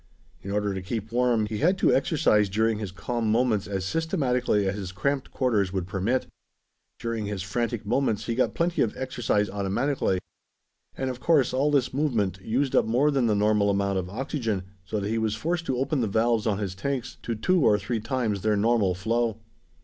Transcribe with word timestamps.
In 0.41 0.49
order 0.49 0.73
to 0.73 0.81
keep 0.81 1.11
warm, 1.11 1.45
he 1.45 1.59
had 1.59 1.77
to 1.77 1.93
exercise 1.93 2.49
during 2.49 2.79
his 2.79 2.91
calm 2.91 3.31
moments 3.31 3.67
as 3.67 3.85
systematically 3.85 4.65
as 4.67 4.73
his 4.75 4.91
cramped 4.91 5.29
quarters 5.29 5.71
would 5.71 5.85
permit. 5.85 6.25
During 6.97 7.27
his 7.27 7.43
frantic 7.43 7.85
moments 7.85 8.25
he 8.25 8.33
got 8.33 8.55
plenty 8.55 8.81
of 8.81 8.97
exercise 8.97 9.47
automatically. 9.47 10.17
And 10.97 11.11
of 11.11 11.19
course 11.19 11.53
all 11.53 11.69
this 11.69 11.93
movement 11.93 12.41
used 12.41 12.75
up 12.75 12.85
more 12.85 13.11
than 13.11 13.27
the 13.27 13.35
normal 13.35 13.69
amount 13.69 13.99
of 13.99 14.09
oxygen, 14.09 14.63
so 14.85 14.99
that 14.99 15.07
he 15.09 15.19
was 15.19 15.35
forced 15.35 15.67
to 15.67 15.77
open 15.77 16.01
the 16.01 16.07
valves 16.07 16.47
on 16.47 16.57
his 16.57 16.73
tanks 16.73 17.17
to 17.21 17.35
two 17.35 17.61
or 17.63 17.77
three 17.77 17.99
times 17.99 18.41
their 18.41 18.57
normal 18.57 18.95
flow. 18.95 19.37